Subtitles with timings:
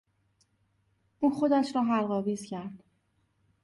[1.19, 2.83] او خودش را حلق آویز کرد.